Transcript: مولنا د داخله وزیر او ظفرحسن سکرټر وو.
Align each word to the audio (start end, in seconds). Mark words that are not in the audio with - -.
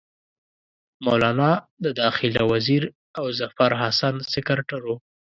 مولنا 1.05 1.51
د 1.83 1.85
داخله 2.01 2.41
وزیر 2.51 2.83
او 3.19 3.25
ظفرحسن 3.39 4.15
سکرټر 4.33 4.81
وو. 4.85 4.95